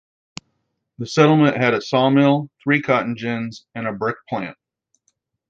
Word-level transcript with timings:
The 0.97 1.05
settlement 1.05 1.57
had 1.57 1.75
a 1.75 1.79
sawmill, 1.81 2.49
three 2.63 2.81
cotton 2.81 3.13
gins, 3.13 3.67
and 3.75 3.85
a 3.85 3.93
brick 3.93 4.17
plant. 4.27 4.57